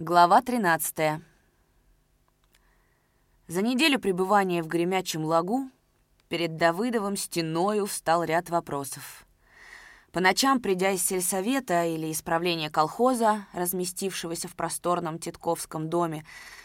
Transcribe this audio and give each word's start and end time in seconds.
Глава 0.00 0.42
13. 0.42 1.20
За 3.48 3.62
неделю 3.62 3.98
пребывания 3.98 4.62
в 4.62 4.68
гремячем 4.68 5.24
лагу 5.24 5.68
перед 6.28 6.56
Давыдовым 6.56 7.16
стеною 7.16 7.86
встал 7.86 8.22
ряд 8.22 8.48
вопросов. 8.48 9.26
По 10.12 10.20
ночам, 10.20 10.60
придя 10.60 10.92
из 10.92 11.04
сельсовета 11.04 11.84
или 11.84 12.12
исправления 12.12 12.70
колхоза, 12.70 13.46
разместившегося 13.52 14.46
в 14.46 14.54
просторном 14.54 15.18
Титковском 15.18 15.90
доме, 15.90 16.24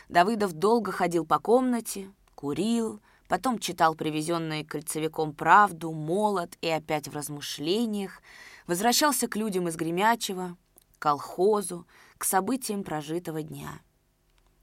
Давыдов 0.10 0.54
долго 0.54 0.92
ходил 0.92 1.26
по 1.26 1.40
комнате, 1.40 2.12
курил, 2.36 3.02
потом 3.28 3.58
читал 3.58 3.96
привезенные 3.96 4.64
кольцевиком 4.64 5.34
«Правду», 5.34 5.92
«Молот» 5.92 6.56
и 6.62 6.70
опять 6.70 7.08
в 7.08 7.16
размышлениях, 7.16 8.22
возвращался 8.68 9.28
к 9.28 9.36
людям 9.36 9.68
из 9.68 9.76
Гремячего, 9.76 10.56
колхозу, 11.00 11.88
к 12.24 12.26
событиям 12.26 12.86
прожитого 12.86 13.44
дня. 13.44 13.82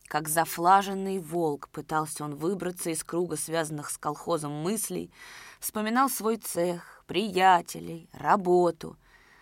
Как 0.06 0.30
зафлаженный 0.30 1.18
волк 1.18 1.68
пытался 1.68 2.24
он 2.24 2.34
выбраться 2.34 2.88
из 2.88 3.04
круга 3.04 3.36
связанных 3.36 3.90
с 3.90 3.98
колхозом 3.98 4.50
мыслей, 4.50 5.12
вспоминал 5.60 6.08
свой 6.08 6.38
цех, 6.38 7.04
приятелей, 7.06 8.08
работу. 8.14 8.96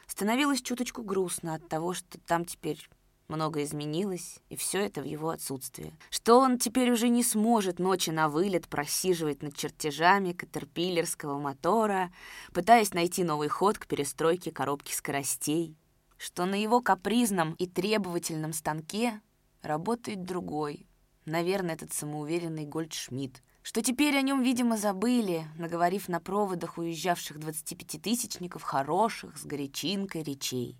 Становилось 0.09 0.62
чуточку 0.62 1.04
грустно 1.04 1.54
от 1.54 1.68
того, 1.68 1.95
что 1.95 2.18
там 2.18 2.45
теперь 2.45 2.90
много 3.28 3.62
изменилось, 3.62 4.40
и 4.48 4.56
все 4.56 4.80
это 4.80 5.00
в 5.00 5.04
его 5.04 5.30
отсутствие. 5.30 5.96
Что 6.10 6.40
он 6.40 6.59
теперь 6.59 6.90
уже 6.90 7.10
не 7.10 7.23
сможет 7.23 7.78
ночи 7.78 8.10
на 8.10 8.28
вылет 8.28 8.66
просиживать 8.66 9.45
над 9.45 9.56
чертежами 9.56 10.32
катерпиллерского 10.32 11.38
мотора, 11.38 12.10
пытаясь 12.52 12.92
найти 12.92 13.23
новый 13.23 13.46
ход 13.46 13.78
к 13.78 13.87
перестройке 13.87 14.50
коробки 14.50 14.92
скоростей 14.92 15.76
что 16.18 16.45
на 16.45 16.60
его 16.60 16.82
капризном 16.82 17.54
и 17.54 17.66
требовательном 17.66 18.52
станке 18.52 19.22
работает 19.62 20.24
другой, 20.24 20.86
наверное, 21.24 21.76
этот 21.76 21.93
самоуверенный 21.93 22.66
Гольдшмидт, 22.66 23.43
что 23.62 23.82
теперь 23.82 24.16
о 24.16 24.23
нем, 24.23 24.43
видимо, 24.43 24.76
забыли, 24.76 25.46
наговорив 25.56 26.09
на 26.09 26.20
проводах 26.20 26.78
уезжавших 26.78 27.38
25-тысячников 27.38 28.62
хороших 28.62 29.37
с 29.37 29.45
горячинкой 29.45 30.23
речей. 30.23 30.76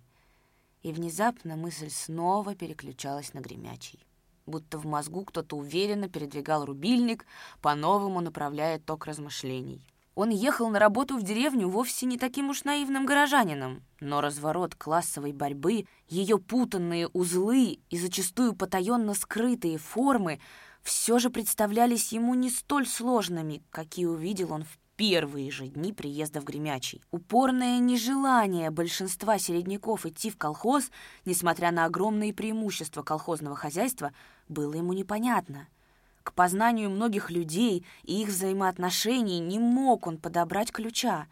И 0.81 0.91
внезапно 0.91 1.55
мысль 1.55 1.89
снова 1.89 2.55
переключалась 2.55 3.33
на 3.33 3.39
гремячий. 3.39 4.05
Будто 4.45 4.77
в 4.77 4.85
мозгу 4.85 5.23
кто-то 5.23 5.55
уверенно 5.55 6.09
передвигал 6.09 6.65
рубильник, 6.65 7.25
по-новому 7.61 8.21
направляя 8.21 8.79
ток 8.79 9.05
размышлений. 9.05 9.85
Он 10.19 10.31
ехал 10.31 10.69
на 10.69 10.79
работу 10.79 11.15
в 11.15 11.23
деревню 11.23 11.69
вовсе 11.69 12.05
не 12.05 12.17
таким 12.17 12.49
уж 12.49 12.65
наивным 12.65 13.05
горожанином, 13.05 13.81
но 14.01 14.19
разворот 14.19 14.75
классовой 14.75 15.31
борьбы, 15.31 15.85
ее 16.09 16.39
путанные 16.39 17.07
узлы 17.07 17.79
и 17.89 17.97
зачастую 17.97 18.53
потаенно 18.53 19.13
скрытые 19.13 19.77
формы 19.77 20.41
все 20.81 21.19
же 21.19 21.29
представлялись 21.29 22.11
ему 22.11 22.33
не 22.33 22.49
столь 22.49 22.85
сложными, 22.85 23.63
какие 23.69 24.07
увидел 24.07 24.51
он 24.51 24.65
в 24.65 24.77
первые 24.97 25.51
же 25.51 25.67
дни 25.67 25.93
приезда 25.93 26.41
в 26.41 26.43
Гремячий. 26.43 27.01
Упорное 27.11 27.79
нежелание 27.79 28.71
большинства 28.71 29.39
середняков 29.39 30.05
идти 30.05 30.29
в 30.29 30.37
колхоз, 30.37 30.91
несмотря 31.23 31.71
на 31.71 31.85
огромные 31.85 32.33
преимущества 32.33 33.03
колхозного 33.03 33.55
хозяйства, 33.55 34.11
было 34.49 34.73
ему 34.73 34.91
непонятно— 34.91 35.69
к 36.23 36.33
познанию 36.33 36.89
многих 36.89 37.31
людей 37.31 37.85
и 38.03 38.21
их 38.21 38.29
взаимоотношений 38.29 39.39
не 39.39 39.59
мог 39.59 40.07
он 40.07 40.17
подобрать 40.17 40.71
ключа. 40.71 41.27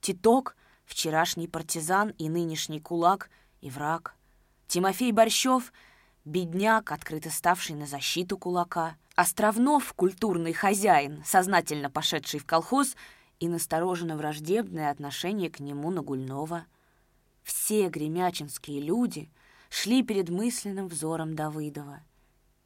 Титок— 0.00 0.56
вчерашний 0.86 1.48
партизан 1.48 2.10
и 2.18 2.28
нынешний 2.28 2.80
кулак 2.80 3.30
и 3.60 3.70
враг. 3.70 4.14
Тимофей 4.66 5.12
Борщев— 5.12 5.72
бедняк, 6.24 6.92
открыто 6.92 7.30
ставший 7.30 7.74
на 7.74 7.86
защиту 7.86 8.38
кулака. 8.38 8.96
Островнов— 9.16 9.92
культурный 9.96 10.52
хозяин, 10.52 11.22
сознательно 11.24 11.90
пошедший 11.90 12.40
в 12.40 12.46
колхоз 12.46 12.94
и 13.40 13.48
настороженно 13.48 14.16
враждебное 14.16 14.90
отношение 14.90 15.50
к 15.50 15.60
нему 15.60 15.90
Нагульного. 15.90 16.66
Все 17.42 17.88
гремячинские 17.88 18.80
люди 18.80 19.30
шли 19.70 20.02
перед 20.02 20.28
мысленным 20.28 20.88
взором 20.88 21.34
Давыдова— 21.34 22.00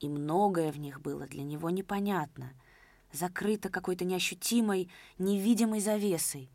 и 0.03 0.09
многое 0.09 0.73
в 0.73 0.79
них 0.79 1.01
было 1.01 1.27
для 1.27 1.43
него 1.43 1.71
непонятно, 1.71 2.53
закрыто 3.13 3.69
какой-то 3.69 4.05
неощутимой, 4.05 4.91
невидимой 5.19 5.81
завесой. 5.81 6.51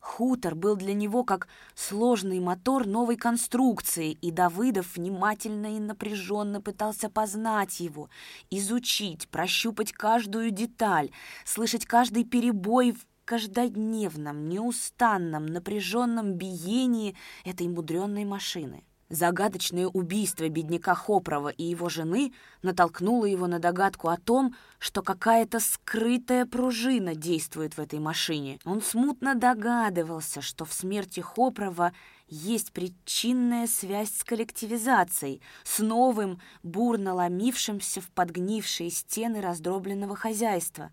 Хутор 0.00 0.54
был 0.54 0.76
для 0.76 0.94
него 0.94 1.24
как 1.24 1.48
сложный 1.74 2.38
мотор 2.38 2.86
новой 2.86 3.16
конструкции, 3.16 4.12
и 4.12 4.30
Давыдов 4.30 4.96
внимательно 4.96 5.76
и 5.76 5.80
напряженно 5.80 6.60
пытался 6.60 7.10
познать 7.10 7.80
его, 7.80 8.08
изучить, 8.50 9.28
прощупать 9.28 9.92
каждую 9.92 10.50
деталь, 10.50 11.10
слышать 11.44 11.86
каждый 11.86 12.24
перебой 12.24 12.92
в 12.92 13.04
каждодневном, 13.24 14.48
неустанном, 14.48 15.46
напряженном 15.46 16.34
биении 16.34 17.16
этой 17.44 17.66
мудренной 17.66 18.24
машины. 18.24 18.84
Загадочное 19.08 19.86
убийство 19.86 20.48
бедняка 20.48 20.96
Хопрова 20.96 21.50
и 21.50 21.62
его 21.62 21.88
жены 21.88 22.32
натолкнуло 22.62 23.24
его 23.24 23.46
на 23.46 23.60
догадку 23.60 24.08
о 24.08 24.16
том, 24.16 24.56
что 24.80 25.00
какая-то 25.00 25.60
скрытая 25.60 26.44
пружина 26.44 27.14
действует 27.14 27.76
в 27.76 27.80
этой 27.80 28.00
машине. 28.00 28.58
Он 28.64 28.82
смутно 28.82 29.36
догадывался, 29.36 30.40
что 30.40 30.64
в 30.64 30.72
смерти 30.72 31.20
Хопрова 31.20 31.92
есть 32.26 32.72
причинная 32.72 33.68
связь 33.68 34.12
с 34.12 34.24
коллективизацией, 34.24 35.40
с 35.62 35.78
новым, 35.78 36.40
бурно 36.64 37.14
ломившимся 37.14 38.00
в 38.00 38.10
подгнившие 38.10 38.90
стены 38.90 39.40
раздробленного 39.40 40.16
хозяйства. 40.16 40.90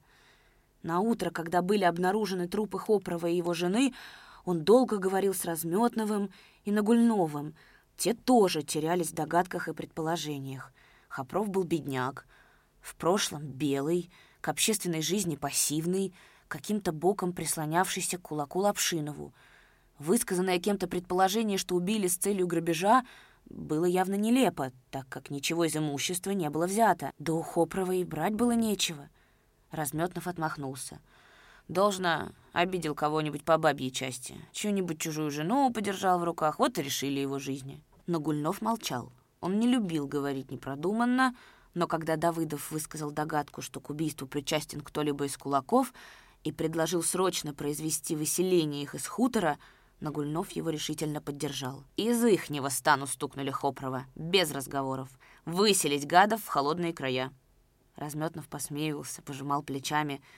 На 0.84 1.00
утро, 1.00 1.31
когда 1.31 1.63
были 1.63 1.84
обнаружены 1.84 2.47
трупы 2.47 2.78
Хопрова 2.78 3.25
и 3.25 3.38
его 3.38 3.56
жены, 3.56 3.95
он 4.45 4.63
долго 4.63 4.97
говорил 4.97 5.34
с 5.34 5.45
Разметновым 5.45 6.30
и 6.63 6.72
Нагульновым— 6.72 7.56
те 7.98 8.14
тоже 8.14 8.64
терялись 8.64 9.12
в 9.12 9.16
догадках 9.16 9.68
и 9.68 9.74
предположениях. 9.74 10.74
Хопров 11.08 11.50
был 11.50 11.64
бедняк, 11.64 12.26
в 12.81 12.96
прошлом 12.96 13.44
белый, 13.44 14.12
к 14.42 14.50
общественной 14.50 15.02
жизни 15.02 15.36
пассивный, 15.36 16.14
каким-то 16.48 16.92
боком 16.92 17.34
прислонявшийся 17.34 18.18
к 18.18 18.24
кулаку 18.24 18.59
Лапшинову. 18.59 19.34
Высказанное 20.00 20.59
кем-то 20.59 20.88
предположение, 20.88 21.58
что 21.58 21.76
убили 21.76 22.08
с 22.08 22.18
целью 22.18 22.48
грабежа, 22.48 23.04
было 23.46 23.86
явно 23.86 24.16
нелепо, 24.16 24.72
так 24.90 25.08
как 25.10 25.30
ничего 25.30 25.66
из 25.66 25.75
имущества 25.75 26.31
не 26.31 26.50
было 26.50 26.68
взято. 26.68 27.12
Да 27.20 27.34
у 27.34 27.42
Хопрова 27.42 27.92
и 27.92 28.04
брать 28.04 28.34
было 28.34 28.52
нечего. 28.52 29.10
Разметнов 29.72 30.28
отмахнулся. 30.28 31.00
Должно, 31.68 32.31
обидел 32.51 32.94
кого-нибудь 32.94 33.44
по 33.44 33.57
бабьей 33.57 33.91
части. 33.91 34.35
Чью-нибудь 34.51 35.00
чужую 35.00 35.31
жену 35.31 35.72
подержал 35.72 36.19
в 36.19 36.24
руках, 36.24 36.59
вот 36.59 36.78
и 36.78 36.81
решили 36.81 37.19
его 37.19 37.40
жизни. 37.40 37.81
Но 38.06 38.19
Гульнов 38.19 38.62
молчал. 38.62 39.12
Он 39.40 39.59
не 39.59 39.68
любил 39.68 40.07
говорить 40.07 40.51
непродуманно, 40.51 41.35
но 41.74 41.88
когда 41.88 42.18
Давыдов 42.18 42.72
высказал 42.72 43.12
догадку, 43.12 43.62
что 43.62 43.79
к 43.79 43.90
убийству 43.90 44.28
причастен 44.28 44.81
кто-либо 44.81 45.25
из 45.25 45.38
кулаков, 45.38 45.94
и 46.44 46.51
предложил 46.51 47.01
срочно 47.01 47.53
произвести 47.53 48.18
выселение 48.18 48.84
их 48.84 48.95
из 48.95 49.07
хутора, 49.07 49.57
Нагульнов 50.01 50.51
его 50.51 50.69
решительно 50.69 51.22
поддержал. 51.22 51.85
«Из 51.95 52.22
ихнего 52.25 52.68
стану 52.68 53.07
стукнули 53.07 53.50
Хопрова, 53.51 54.06
без 54.16 54.51
разговоров. 54.51 55.07
Выселить 55.45 56.06
гадов 56.06 56.44
в 56.44 56.47
холодные 56.47 56.94
края». 56.94 57.31
Разметнов 57.95 58.50
посмеивался, 58.50 59.22
пожимал 59.22 59.63
плечами— 59.63 60.22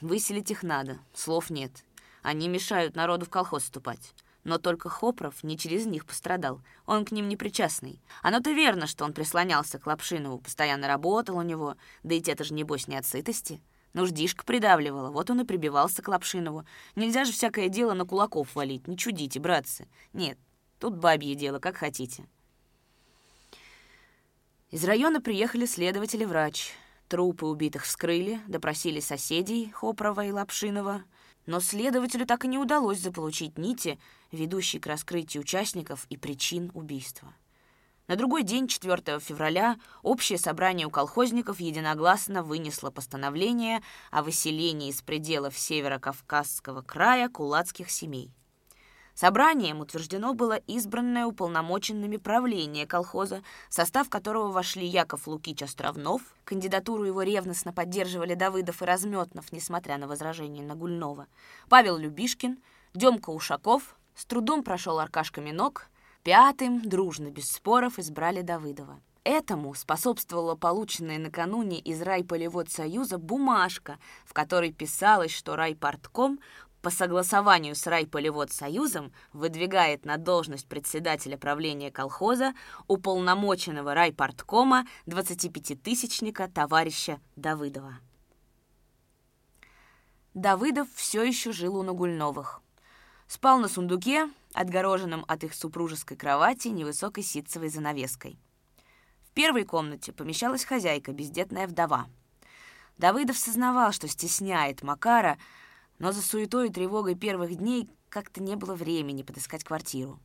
Выселить 0.00 0.50
их 0.50 0.62
надо, 0.62 0.98
слов 1.14 1.48
нет. 1.50 1.84
Они 2.22 2.48
мешают 2.48 2.96
народу 2.96 3.24
в 3.24 3.30
колхоз 3.30 3.62
вступать. 3.62 4.12
Но 4.44 4.58
только 4.58 4.88
Хопров 4.88 5.42
не 5.42 5.58
через 5.58 5.86
них 5.86 6.06
пострадал. 6.06 6.60
Он 6.84 7.04
к 7.04 7.10
ним 7.10 7.28
не 7.28 7.36
причастный. 7.36 8.00
Оно-то 8.22 8.52
верно, 8.52 8.86
что 8.86 9.04
он 9.04 9.12
прислонялся 9.12 9.78
к 9.78 9.86
Лапшинову, 9.86 10.38
постоянно 10.38 10.86
работал 10.86 11.36
у 11.38 11.42
него, 11.42 11.76
да 12.02 12.14
и 12.14 12.20
те-то 12.20 12.44
же 12.44 12.54
небось 12.54 12.88
не 12.88 12.96
от 12.96 13.06
сытости. 13.06 13.60
Нуждишка 13.92 14.44
придавливала, 14.44 15.10
вот 15.10 15.30
он 15.30 15.40
и 15.40 15.44
прибивался 15.44 16.02
к 16.02 16.08
Лапшинову. 16.08 16.66
Нельзя 16.94 17.24
же 17.24 17.32
всякое 17.32 17.68
дело 17.68 17.94
на 17.94 18.04
кулаков 18.04 18.54
валить, 18.54 18.86
не 18.86 18.96
чудите, 18.96 19.40
братцы. 19.40 19.88
Нет, 20.12 20.38
тут 20.78 20.96
бабье 20.96 21.34
дело, 21.34 21.58
как 21.58 21.76
хотите. 21.76 22.26
Из 24.70 24.84
района 24.84 25.20
приехали 25.20 25.64
следователь-врач. 25.64 26.74
Трупы 27.08 27.46
убитых 27.46 27.84
вскрыли, 27.84 28.40
допросили 28.48 28.98
соседей 28.98 29.70
Хопрова 29.70 30.24
и 30.24 30.32
Лапшинова, 30.32 31.04
но 31.46 31.60
следователю 31.60 32.26
так 32.26 32.44
и 32.44 32.48
не 32.48 32.58
удалось 32.58 32.98
заполучить 32.98 33.58
нити, 33.58 34.00
ведущие 34.32 34.82
к 34.82 34.86
раскрытию 34.86 35.42
участников 35.42 36.06
и 36.10 36.16
причин 36.16 36.72
убийства. 36.74 37.32
На 38.08 38.16
другой 38.16 38.42
день, 38.42 38.66
4 38.66 39.20
февраля, 39.20 39.76
общее 40.02 40.38
собрание 40.38 40.86
у 40.86 40.90
колхозников 40.90 41.60
единогласно 41.60 42.42
вынесло 42.42 42.90
постановление 42.90 43.82
о 44.10 44.22
выселении 44.22 44.90
из 44.90 45.02
пределов 45.02 45.56
Северо-Кавказского 45.56 46.82
края 46.82 47.28
кулацких 47.28 47.90
семей. 47.90 48.32
Собранием 49.16 49.80
утверждено 49.80 50.34
было 50.34 50.56
избранное 50.66 51.24
уполномоченными 51.24 52.18
правление 52.18 52.86
колхоза, 52.86 53.42
состав 53.70 54.10
которого 54.10 54.52
вошли 54.52 54.86
Яков 54.86 55.26
Лукич 55.26 55.62
Островнов, 55.62 56.20
кандидатуру 56.44 57.04
его 57.04 57.22
ревностно 57.22 57.72
поддерживали 57.72 58.34
Давыдов 58.34 58.82
и 58.82 58.84
Разметнов, 58.84 59.52
несмотря 59.52 59.96
на 59.96 60.06
возражения 60.06 60.62
Нагульнова, 60.62 61.28
Павел 61.70 61.96
Любишкин, 61.96 62.58
Демка 62.92 63.30
Ушаков, 63.30 63.96
с 64.14 64.26
трудом 64.26 64.62
прошел 64.62 64.98
Аркашка 64.98 65.40
Минок, 65.40 65.88
пятым, 66.22 66.82
дружно, 66.82 67.30
без 67.30 67.50
споров, 67.50 67.98
избрали 67.98 68.42
Давыдова. 68.42 69.00
Этому 69.28 69.74
способствовала 69.74 70.54
полученная 70.54 71.18
накануне 71.18 71.80
из 71.80 72.00
райполеводсоюза 72.00 73.18
бумажка, 73.18 73.98
в 74.24 74.32
которой 74.32 74.72
писалось, 74.72 75.32
что 75.32 75.56
райпортком 75.56 76.38
по 76.82 76.90
согласованию 76.90 77.74
с 77.74 77.86
райполеводсоюзом 77.86 79.12
выдвигает 79.32 80.04
на 80.04 80.16
должность 80.16 80.68
председателя 80.68 81.36
правления 81.36 81.90
колхоза 81.90 82.54
уполномоченного 82.86 83.94
райпорткома 83.94 84.86
25-тысячника 85.06 86.48
товарища 86.48 87.20
Давыдова. 87.34 87.98
Давыдов 90.34 90.88
все 90.94 91.22
еще 91.22 91.50
жил 91.50 91.76
у 91.76 91.82
Нагульновых. 91.82 92.60
Спал 93.26 93.58
на 93.58 93.68
сундуке, 93.68 94.28
отгороженном 94.52 95.24
от 95.28 95.44
их 95.44 95.54
супружеской 95.54 96.16
кровати 96.16 96.68
невысокой 96.68 97.24
ситцевой 97.24 97.70
занавеской. 97.70 98.38
В 99.22 99.30
первой 99.32 99.64
комнате 99.64 100.12
помещалась 100.12 100.64
хозяйка, 100.64 101.12
бездетная 101.12 101.66
вдова. 101.66 102.06
Давыдов 102.98 103.36
сознавал, 103.36 103.92
что 103.92 104.08
стесняет 104.08 104.82
Макара, 104.82 105.38
но 105.98 106.12
за 106.12 106.22
суетой 106.22 106.68
и 106.68 106.72
тревогой 106.72 107.14
первых 107.14 107.54
дней 107.56 107.88
как-то 108.08 108.42
не 108.42 108.56
было 108.56 108.74
времени 108.74 109.22
подыскать 109.22 109.64
квартиру. 109.64 110.18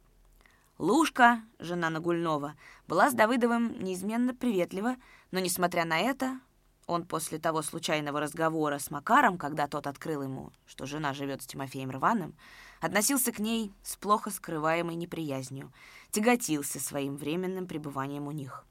Лушка, 0.77 1.43
жена 1.59 1.89
Нагульнова, 1.89 2.55
была 2.87 3.09
с 3.09 3.13
Давыдовым 3.13 3.83
неизменно 3.83 4.33
приветлива, 4.33 4.95
но, 5.29 5.39
несмотря 5.39 5.85
на 5.85 5.99
это, 5.99 6.39
он 6.87 7.05
после 7.05 7.37
того 7.37 7.61
случайного 7.61 8.19
разговора 8.19 8.79
с 8.79 8.89
Макаром, 8.89 9.37
когда 9.37 9.67
тот 9.67 9.87
открыл 9.87 10.23
ему, 10.23 10.51
что 10.65 10.85
жена 10.85 11.13
живет 11.13 11.41
с 11.41 11.45
Тимофеем 11.45 11.91
Рваным, 11.91 12.33
относился 12.79 13.31
к 13.31 13.39
ней 13.39 13.71
с 13.83 13.95
плохо 13.95 14.31
скрываемой 14.31 14.95
неприязнью, 14.95 15.71
тяготился 16.09 16.79
своим 16.79 17.15
временным 17.15 17.67
пребыванием 17.67 18.27
у 18.27 18.31
них. 18.31 18.65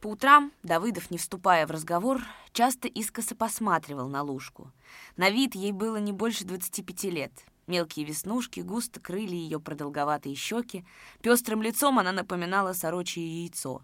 По 0.00 0.06
утрам 0.06 0.50
Давыдов, 0.62 1.10
не 1.10 1.18
вступая 1.18 1.66
в 1.66 1.70
разговор, 1.70 2.22
часто 2.52 2.88
искоса 2.88 3.36
посматривал 3.36 4.08
на 4.08 4.22
Лужку. 4.22 4.72
На 5.18 5.28
вид 5.28 5.54
ей 5.54 5.72
было 5.72 5.98
не 5.98 6.12
больше 6.12 6.46
25 6.46 7.04
лет. 7.04 7.32
Мелкие 7.66 8.06
веснушки 8.06 8.60
густо 8.60 8.98
крыли 8.98 9.34
ее 9.36 9.60
продолговатые 9.60 10.34
щеки. 10.36 10.86
Пестрым 11.20 11.60
лицом 11.60 11.98
она 11.98 12.12
напоминала 12.12 12.72
сорочье 12.72 13.42
яйцо. 13.42 13.82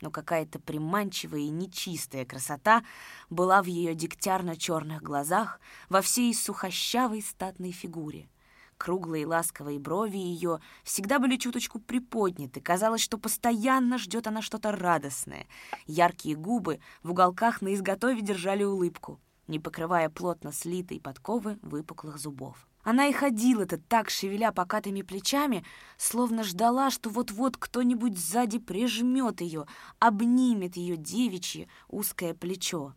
Но 0.00 0.12
какая-то 0.12 0.60
приманчивая 0.60 1.40
и 1.40 1.48
нечистая 1.48 2.24
красота 2.24 2.84
была 3.28 3.60
в 3.60 3.66
ее 3.66 3.94
дегтярно-черных 3.96 5.02
глазах, 5.02 5.60
во 5.88 6.00
всей 6.00 6.32
сухощавой 6.32 7.22
статной 7.22 7.72
фигуре— 7.72 8.28
Круглые 8.80 9.26
ласковые 9.26 9.78
брови 9.78 10.16
ее 10.16 10.58
всегда 10.84 11.18
были 11.18 11.36
чуточку 11.36 11.80
приподняты. 11.80 12.62
Казалось, 12.62 13.02
что 13.02 13.18
постоянно 13.18 13.98
ждет 13.98 14.26
она 14.26 14.40
что-то 14.40 14.72
радостное. 14.72 15.46
Яркие 15.86 16.34
губы 16.34 16.80
в 17.02 17.10
уголках 17.10 17.60
на 17.60 17.74
изготове 17.74 18.22
держали 18.22 18.64
улыбку, 18.64 19.20
не 19.48 19.58
покрывая 19.58 20.08
плотно 20.08 20.50
слитой 20.50 20.98
подковы 20.98 21.58
выпуклых 21.60 22.16
зубов. 22.16 22.66
Она 22.82 23.08
и 23.08 23.12
ходила-то 23.12 23.76
так, 23.76 24.08
шевеля 24.08 24.50
покатыми 24.50 25.02
плечами, 25.02 25.62
словно 25.98 26.42
ждала, 26.42 26.90
что 26.90 27.10
вот-вот 27.10 27.58
кто-нибудь 27.58 28.18
сзади 28.18 28.58
прижмет 28.58 29.42
ее, 29.42 29.66
обнимет 29.98 30.78
ее 30.78 30.96
девичье 30.96 31.68
узкое 31.88 32.32
плечо. 32.32 32.94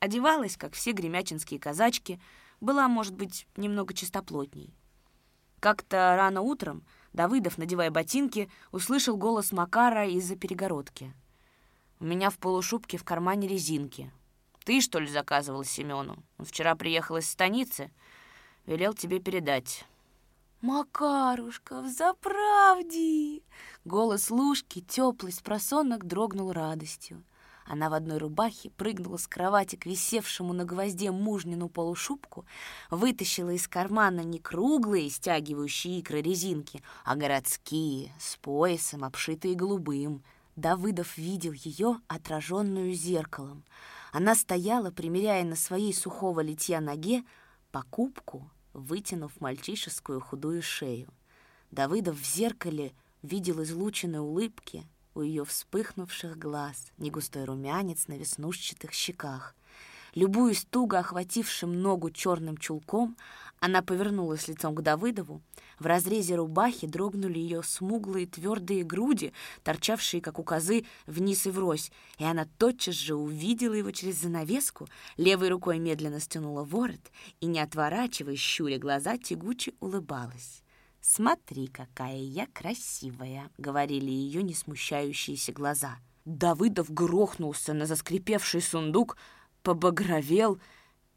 Одевалась, 0.00 0.56
как 0.56 0.74
все 0.74 0.90
гремячинские 0.90 1.60
казачки, 1.60 2.20
была, 2.60 2.88
может 2.88 3.14
быть, 3.14 3.46
немного 3.56 3.94
чистоплотней. 3.94 4.74
Как-то 5.60 6.14
рано 6.16 6.42
утром 6.42 6.84
Давыдов, 7.16 7.56
надевая 7.56 7.90
ботинки, 7.90 8.50
услышал 8.72 9.16
голос 9.16 9.50
Макара 9.50 10.06
из-за 10.06 10.36
перегородки. 10.36 11.14
«У 11.98 12.04
меня 12.04 12.28
в 12.28 12.36
полушубке 12.38 12.98
в 12.98 13.04
кармане 13.04 13.48
резинки. 13.48 14.12
Ты, 14.64 14.82
что 14.82 14.98
ли, 14.98 15.06
заказывал 15.06 15.64
Семену? 15.64 16.22
Он 16.36 16.44
вчера 16.44 16.74
приехал 16.74 17.16
из 17.16 17.30
станицы. 17.30 17.90
Велел 18.66 18.92
тебе 18.92 19.18
передать». 19.18 19.86
«Макарушка, 20.60 21.80
в 21.80 21.88
заправде!» 21.88 23.40
Голос 23.86 24.30
Лушки, 24.30 24.82
теплый 24.82 25.32
с 25.32 25.40
просонок, 25.40 26.04
дрогнул 26.04 26.52
радостью. 26.52 27.22
Она 27.66 27.90
в 27.90 27.94
одной 27.94 28.18
рубахе 28.18 28.70
прыгнула 28.70 29.16
с 29.16 29.26
кровати 29.26 29.74
к 29.74 29.86
висевшему 29.86 30.52
на 30.52 30.64
гвозде 30.64 31.10
мужнину 31.10 31.68
полушубку, 31.68 32.46
вытащила 32.90 33.50
из 33.50 33.66
кармана 33.66 34.20
не 34.20 34.38
круглые, 34.38 35.10
стягивающие 35.10 35.98
икры 35.98 36.22
резинки, 36.22 36.82
а 37.04 37.16
городские, 37.16 38.12
с 38.20 38.36
поясом, 38.36 39.04
обшитые 39.04 39.56
голубым. 39.56 40.22
Давыдов 40.54 41.18
видел 41.18 41.52
ее, 41.52 42.00
отраженную 42.06 42.94
зеркалом. 42.94 43.64
Она 44.12 44.34
стояла, 44.36 44.90
примеряя 44.90 45.44
на 45.44 45.56
своей 45.56 45.92
сухого 45.92 46.40
литья 46.40 46.80
ноге 46.80 47.24
покупку, 47.72 48.48
вытянув 48.72 49.40
мальчишескую 49.40 50.20
худую 50.20 50.62
шею. 50.62 51.08
Давыдов 51.72 52.18
в 52.18 52.24
зеркале 52.24 52.92
видел 53.22 53.62
излученные 53.62 54.20
улыбки, 54.20 54.86
у 55.16 55.22
ее 55.22 55.44
вспыхнувших 55.44 56.38
глаз, 56.38 56.92
негустой 56.98 57.44
румянец 57.44 58.06
на 58.06 58.18
веснушчатых 58.18 58.92
щеках. 58.92 59.54
Любуясь 60.14 60.64
туго 60.64 60.98
охватившим 60.98 61.82
ногу 61.82 62.10
черным 62.10 62.56
чулком, 62.56 63.16
она 63.60 63.82
повернулась 63.82 64.48
лицом 64.48 64.74
к 64.74 64.82
Давыдову. 64.82 65.42
В 65.78 65.86
разрезе 65.86 66.36
рубахи 66.36 66.86
дрогнули 66.86 67.38
ее 67.38 67.62
смуглые 67.62 68.26
твердые 68.26 68.84
груди, 68.84 69.32
торчавшие, 69.62 70.20
как 70.20 70.38
у 70.38 70.42
козы, 70.42 70.84
вниз 71.06 71.46
и 71.46 71.50
врозь, 71.50 71.90
и 72.18 72.24
она 72.24 72.46
тотчас 72.58 72.94
же 72.94 73.14
увидела 73.14 73.74
его 73.74 73.90
через 73.90 74.20
занавеску, 74.20 74.88
левой 75.16 75.48
рукой 75.48 75.78
медленно 75.78 76.20
стянула 76.20 76.64
ворот 76.64 77.00
и, 77.40 77.46
не 77.46 77.60
отворачивая, 77.60 78.36
щуря 78.36 78.78
глаза, 78.78 79.18
тягуче 79.18 79.72
улыбалась. 79.80 80.62
«Смотри, 81.08 81.68
какая 81.68 82.18
я 82.18 82.48
красивая!»— 82.48 83.48
говорили 83.58 84.10
ее 84.10 84.42
несмущающиеся 84.42 85.52
глаза. 85.52 85.98
Давыдов 86.24 86.90
грохнулся 86.90 87.72
на 87.74 87.86
заскрипевший 87.86 88.60
сундук, 88.60 89.16
побагровел, 89.62 90.60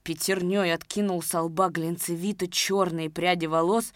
пятерней 0.03 0.71
откинул 0.75 1.23
со 1.23 1.41
лба 1.41 1.69
глинцевито 1.69 2.47
черные 2.47 3.09
пряди 3.09 3.47
волос. 3.47 3.91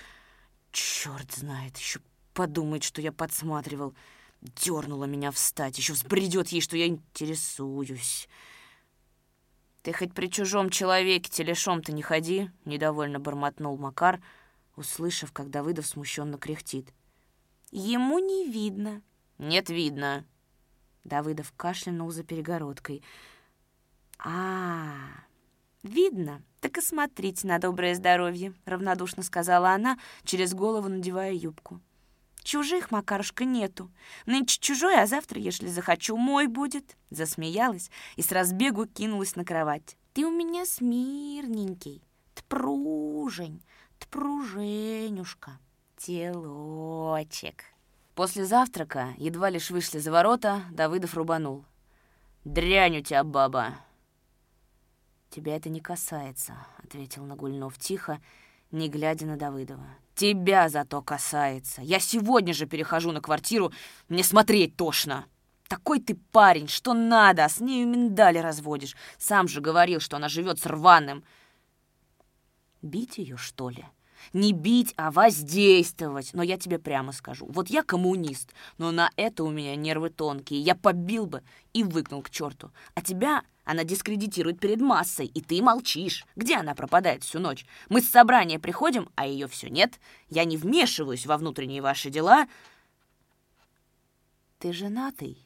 Черт 0.72 1.32
знает, 1.32 1.78
еще 1.78 2.00
подумает, 2.34 2.84
что 2.84 3.00
я 3.00 3.12
подсматривал. 3.12 3.94
Дернула 4.42 5.06
меня 5.06 5.30
встать, 5.30 5.78
еще 5.78 5.94
взбредет 5.94 6.50
ей, 6.50 6.62
что 6.62 6.76
я 6.76 6.88
интересуюсь. 6.88 8.28
«Ты 9.84 9.94
хоть 9.94 10.16
при 10.16 10.26
чужом 10.26 10.72
человеке 10.72 11.30
телешом-то 11.30 11.92
не 11.92 12.02
ходи»,— 12.02 12.50
недовольно 12.66 13.20
бормотнул 13.20 13.78
Макар— 13.78 14.20
услышав, 14.76 15.32
как 15.32 15.50
Давыдов 15.50 15.86
смущенно 15.86 16.38
кряхтит. 16.38 16.94
«Ему 17.72 18.20
не 18.20 18.50
видно». 18.50 19.02
«Нет, 19.38 19.70
видно». 19.70 20.26
Давыдов 21.04 21.52
кашлянул 21.58 22.12
за 22.12 22.24
перегородкой. 22.24 23.04
а, 24.20 24.96
видно. 25.82 26.42
Так 26.62 26.78
и 26.78 26.82
смотрите 26.82 27.48
на 27.48 27.60
доброе 27.60 27.94
здоровье»,— 27.96 28.54
равнодушно 28.66 29.22
сказала 29.24 29.72
она, 29.72 30.00
через 30.24 30.54
голову 30.54 30.88
надевая 30.88 31.34
юбку. 31.34 31.82
«Чужих, 32.44 32.92
Макарушка, 32.92 33.46
нету. 33.46 33.90
Нынче 34.26 34.60
чужой, 34.60 35.02
а 35.02 35.08
завтра, 35.08 35.40
если 35.40 35.68
захочу, 35.68 36.16
мой 36.18 36.48
будет». 36.48 36.96
Засмеялась 37.10 37.90
и 38.16 38.22
с 38.22 38.32
разбегу 38.32 38.86
кинулась 38.86 39.36
на 39.36 39.44
кровать. 39.46 39.98
«Ты 40.14 40.26
у 40.26 40.32
меня 40.32 40.66
смирненький, 40.66 42.02
тпружень, 42.34 43.62
пруженюшка, 44.14 45.58
телочек. 45.98 47.64
После 48.14 48.46
завтрака, 48.46 49.16
едва 49.18 49.50
лишь 49.50 49.72
вышли 49.72 49.98
за 49.98 50.12
ворота, 50.12 50.62
Давыдов 50.72 51.16
рубанул. 51.16 51.66
«Дрянь 52.46 53.00
у 53.00 53.02
тебя, 53.02 53.24
баба!» 53.24 53.74
«Тебя 55.32 55.56
это 55.56 55.70
не 55.70 55.80
касается»,— 55.80 56.54
ответил 56.84 57.26
Нагульнов 57.26 57.80
тихо, 57.80 58.22
не 58.70 58.88
глядя 58.88 59.26
на 59.26 59.36
Давыдова. 59.36 59.88
«Тебя 60.14 60.70
зато 60.70 61.02
касается. 61.02 61.82
Я 61.82 62.00
сегодня 62.00 62.54
же 62.54 62.68
перехожу 62.68 63.12
на 63.12 63.20
квартиру, 63.20 63.72
мне 64.10 64.24
смотреть 64.24 64.76
тошно. 64.76 65.26
Такой 65.68 66.00
ты 66.00 66.14
парень, 66.32 66.68
что 66.68 66.94
надо, 66.94 67.46
а 67.46 67.50
с 67.50 67.60
нею 67.60 67.88
миндали 67.88 68.38
разводишь. 68.38 68.96
Сам 69.18 69.48
же 69.48 69.60
говорил, 69.60 70.00
что 70.00 70.18
она 70.18 70.30
живет 70.30 70.60
с 70.60 70.68
рваным». 70.68 71.24
«Бить 72.84 73.18
ее, 73.18 73.38
что 73.38 73.70
ли?» 73.72 73.88
Не 74.32 74.54
бить, 74.54 74.94
а 74.96 75.12
воздействовать. 75.12 76.34
Но 76.34 76.44
я 76.44 76.58
тебе 76.58 76.80
прямо 76.80 77.12
скажу. 77.12 77.46
Вот 77.50 77.70
я 77.70 77.84
коммунист, 77.84 78.54
но 78.78 78.92
на 78.92 79.10
это 79.16 79.44
у 79.44 79.52
меня 79.52 79.76
нервы 79.76 80.10
тонкие. 80.10 80.62
Я 80.62 80.76
побил 80.76 81.26
бы 81.26 81.44
и 81.74 81.84
выкнул 81.84 82.22
к 82.22 82.30
черту. 82.30 82.72
А 82.96 83.02
тебя 83.02 83.44
она 83.66 83.84
дискредитирует 83.84 84.60
перед 84.60 84.82
массой, 84.82 85.26
и 85.26 85.42
ты 85.42 85.62
молчишь. 85.62 86.26
Где 86.36 86.58
она 86.58 86.76
пропадает 86.76 87.24
всю 87.24 87.40
ночь? 87.40 87.66
Мы 87.90 88.02
с 88.02 88.10
собрания 88.10 88.60
приходим, 88.60 89.10
а 89.16 89.26
ее 89.26 89.48
все 89.48 89.70
нет. 89.70 90.00
Я 90.30 90.44
не 90.44 90.58
вмешиваюсь 90.58 91.26
во 91.26 91.38
внутренние 91.38 91.82
ваши 91.82 92.10
дела. 92.10 92.48
Ты 94.60 94.74
женатый? 94.74 95.38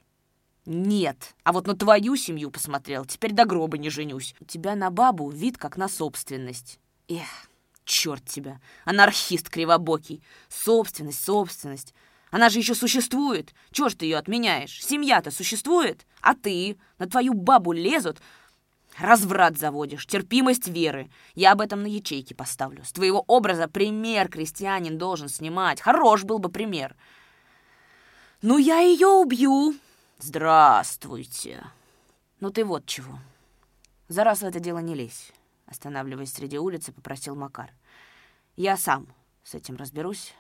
Нет. 0.66 1.36
А 1.44 1.54
вот 1.54 1.68
на 1.68 1.76
твою 1.76 2.16
семью 2.16 2.52
посмотрел. 2.52 3.06
Теперь 3.06 3.32
до 3.32 3.46
гроба 3.46 3.78
не 3.78 3.90
женюсь. 3.90 4.36
У 4.40 4.46
тебя 4.46 4.76
на 4.76 4.90
бабу 4.90 5.30
вид 5.30 5.58
как 5.58 5.78
на 5.78 5.88
собственность. 5.88 6.80
Эх, 7.08 7.50
черт 7.88 8.24
тебя. 8.26 8.60
Анархист 8.86 9.50
кривобокий. 9.50 10.22
Собственность, 10.50 11.24
собственность. 11.24 11.96
Она 12.30 12.50
же 12.50 12.60
еще 12.60 12.76
существует. 12.76 13.56
Чего 13.72 13.90
ж 13.90 13.96
ты 13.96 14.06
ее 14.06 14.18
отменяешь? 14.18 14.84
Семья-то 14.84 15.32
существует. 15.32 16.06
А 16.22 16.36
ты? 16.36 16.78
На 17.00 17.08
твою 17.08 17.34
бабу 17.34 17.72
лезут. 17.72 18.20
Разврат 19.00 19.58
заводишь, 19.58 20.06
терпимость 20.06 20.68
веры. 20.68 21.10
Я 21.36 21.52
об 21.54 21.62
этом 21.62 21.84
на 21.84 21.88
ячейке 21.88 22.36
поставлю. 22.36 22.84
С 22.84 22.92
твоего 22.92 23.24
образа 23.28 23.68
пример 23.68 24.28
крестьянин 24.28 24.98
должен 24.98 25.30
снимать. 25.30 25.82
Хорош 25.82 26.24
был 26.24 26.40
бы 26.40 26.50
пример. 26.50 26.96
Ну, 28.42 28.58
я 28.58 28.80
ее 28.80 29.08
убью. 29.08 29.76
Здравствуйте. 30.20 31.64
Ну 32.40 32.50
ты 32.50 32.66
вот 32.66 32.86
чего. 32.86 33.20
За 34.08 34.24
раз 34.24 34.40
в 34.40 34.46
это 34.46 34.60
дело 34.60 34.80
не 34.80 34.96
лезь. 34.96 35.32
Останавливаясь 35.68 36.34
среди 36.34 36.58
улицы, 36.58 36.94
попросил 36.94 37.36
Макар. 37.36 37.72
Я 38.56 38.78
сам 38.78 39.08
с 39.44 39.54
этим 39.54 39.76
разберусь. 39.76 40.34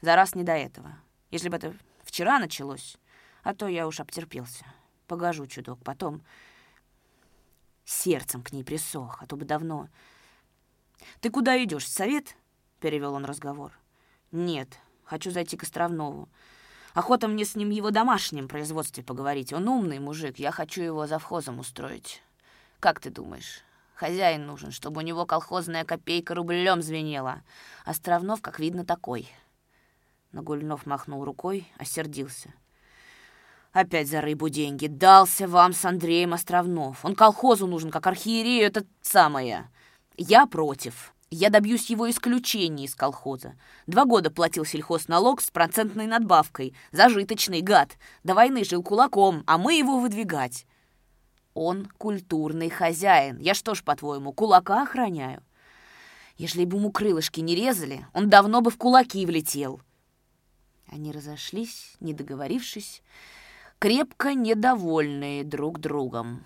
За 0.00 0.16
раз 0.16 0.34
не 0.34 0.42
до 0.42 0.52
этого. 0.52 0.98
Если 1.30 1.48
бы 1.48 1.56
это 1.56 1.74
вчера 2.02 2.38
началось, 2.38 2.96
а 3.42 3.54
то 3.54 3.68
я 3.68 3.86
уж 3.86 4.00
обтерпелся. 4.00 4.64
Погожу 5.06 5.46
чудок, 5.46 5.82
потом 5.84 6.22
сердцем 7.84 8.42
к 8.42 8.52
ней 8.52 8.64
присох, 8.64 9.22
а 9.22 9.26
то 9.26 9.36
бы 9.36 9.44
давно. 9.44 9.88
«Ты 11.20 11.30
куда 11.30 11.62
идешь? 11.62 11.84
В 11.84 11.88
совет?»— 11.88 12.34
перевел 12.80 13.14
он 13.14 13.26
разговор. 13.26 13.78
«Нет, 14.32 14.78
хочу 15.04 15.30
зайти 15.30 15.56
к 15.56 15.62
Островнову. 15.62 16.28
Охота 16.94 17.28
мне 17.28 17.44
с 17.44 17.54
ним 17.54 17.70
его 17.70 17.90
домашнем 17.90 18.48
производстве 18.48 19.04
поговорить. 19.04 19.52
Он 19.52 19.68
умный 19.68 19.98
мужик, 19.98 20.38
я 20.38 20.50
хочу 20.50 20.82
его 20.82 21.06
завхозом 21.06 21.58
устроить. 21.58 22.22
Как 22.80 23.00
ты 23.00 23.10
думаешь?» 23.10 23.62
Хозяин 23.96 24.46
нужен, 24.46 24.72
чтобы 24.72 25.00
у 25.00 25.04
него 25.04 25.24
колхозная 25.24 25.86
копейка 25.86 26.34
рублем 26.34 26.82
звенела. 26.82 27.42
Островнов, 27.86 28.42
как 28.42 28.60
видно, 28.60 28.84
такой. 28.84 29.26
Нагульнов 30.32 30.84
махнул 30.84 31.24
рукой, 31.24 31.66
осердился. 31.78 32.52
Опять 33.72 34.08
за 34.08 34.20
рыбу 34.20 34.50
деньги. 34.50 34.86
Дался 34.86 35.48
вам 35.48 35.72
с 35.72 35.82
Андреем 35.86 36.34
Островнов. 36.34 37.06
Он 37.06 37.14
колхозу 37.14 37.66
нужен, 37.66 37.90
как 37.90 38.06
архиерею, 38.06 38.66
это 38.66 38.84
самое. 39.00 39.70
Я 40.18 40.46
против. 40.46 41.14
Я 41.30 41.48
добьюсь 41.48 41.88
его 41.88 42.08
исключения 42.10 42.84
из 42.84 42.94
колхоза. 42.94 43.54
Два 43.86 44.04
года 44.04 44.30
платил 44.30 44.66
сельхозналог 44.66 45.40
с 45.40 45.50
процентной 45.50 46.06
надбавкой. 46.06 46.74
Зажиточный 46.92 47.62
гад. 47.62 47.96
До 48.24 48.34
войны 48.34 48.62
жил 48.62 48.82
кулаком, 48.82 49.42
а 49.46 49.56
мы 49.56 49.74
его 49.74 49.98
выдвигать. 50.00 50.66
Он 51.56 51.86
культурный 51.96 52.68
хозяин. 52.68 53.38
Я 53.38 53.54
что 53.54 53.74
ж, 53.74 53.82
по-твоему, 53.82 54.34
кулака 54.34 54.82
охраняю? 54.82 55.42
Если 56.36 56.66
бы 56.66 56.76
ему 56.76 56.92
крылышки 56.92 57.40
не 57.40 57.54
резали, 57.54 58.06
он 58.12 58.28
давно 58.28 58.60
бы 58.60 58.70
в 58.70 58.76
кулаки 58.76 59.24
влетел. 59.24 59.80
Они 60.86 61.12
разошлись, 61.12 61.96
не 61.98 62.12
договорившись, 62.12 63.02
крепко 63.78 64.34
недовольные 64.34 65.44
друг 65.44 65.80
другом. 65.80 66.44